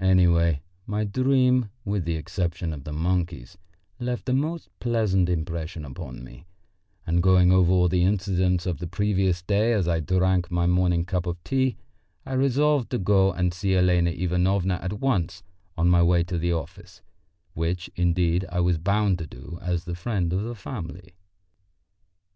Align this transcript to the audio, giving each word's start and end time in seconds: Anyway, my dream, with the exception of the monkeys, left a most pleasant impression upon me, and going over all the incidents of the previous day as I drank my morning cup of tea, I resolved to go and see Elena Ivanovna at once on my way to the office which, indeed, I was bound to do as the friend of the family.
Anyway, 0.00 0.62
my 0.84 1.04
dream, 1.04 1.70
with 1.84 2.04
the 2.04 2.16
exception 2.16 2.72
of 2.72 2.82
the 2.82 2.92
monkeys, 2.92 3.56
left 4.00 4.28
a 4.28 4.32
most 4.32 4.68
pleasant 4.80 5.28
impression 5.28 5.84
upon 5.84 6.24
me, 6.24 6.44
and 7.06 7.22
going 7.22 7.52
over 7.52 7.70
all 7.70 7.88
the 7.88 8.02
incidents 8.02 8.66
of 8.66 8.78
the 8.78 8.88
previous 8.88 9.42
day 9.42 9.72
as 9.72 9.86
I 9.86 10.00
drank 10.00 10.50
my 10.50 10.66
morning 10.66 11.04
cup 11.04 11.24
of 11.24 11.36
tea, 11.44 11.76
I 12.26 12.32
resolved 12.32 12.90
to 12.90 12.98
go 12.98 13.32
and 13.32 13.54
see 13.54 13.76
Elena 13.76 14.10
Ivanovna 14.10 14.80
at 14.82 14.94
once 14.94 15.44
on 15.78 15.88
my 15.88 16.02
way 16.02 16.24
to 16.24 16.36
the 16.36 16.52
office 16.52 17.00
which, 17.52 17.88
indeed, 17.94 18.44
I 18.50 18.58
was 18.58 18.76
bound 18.78 19.18
to 19.20 19.26
do 19.28 19.60
as 19.62 19.84
the 19.84 19.94
friend 19.94 20.32
of 20.32 20.42
the 20.42 20.56
family. 20.56 21.14